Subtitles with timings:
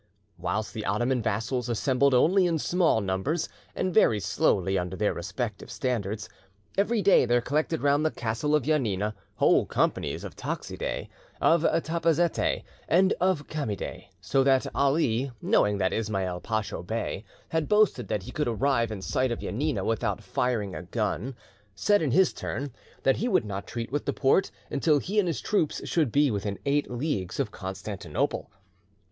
[0.39, 5.69] Whilst the Ottoman vassals assembled only in small numbers and very slowly under their respective
[5.69, 6.27] standards,
[6.75, 11.07] every day there collected round the castle of Janina whole companies of Toxidae,
[11.39, 18.07] of Tapazetae, and of Chamidae; so that Ali, knowing that Ismail Pacho Bey had boasted
[18.07, 21.35] that he could arrive in sight of Janina without firing a gun,
[21.75, 22.73] said in his turn
[23.03, 26.31] that he would not treat with the Porte until he and his troops should be
[26.31, 28.49] within eight leagues of Constantinople.